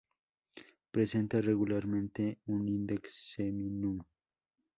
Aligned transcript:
Presenta 0.89 1.41
regularmente 1.41 2.39
un 2.47 2.67
Index 2.67 3.35
Seminum. 3.35 4.01